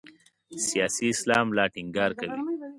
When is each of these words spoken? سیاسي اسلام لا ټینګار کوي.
سیاسي 0.67 1.05
اسلام 1.13 1.47
لا 1.57 1.65
ټینګار 1.73 2.11
کوي. 2.19 2.37